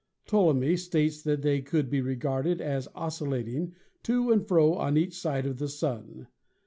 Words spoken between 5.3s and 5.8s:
of the